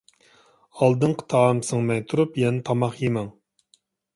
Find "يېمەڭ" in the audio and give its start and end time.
3.05-3.33